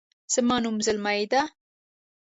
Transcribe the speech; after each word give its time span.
زما 0.33 0.55
نوم 0.63 0.75
زلمۍ 0.85 1.21
ده 1.31 1.41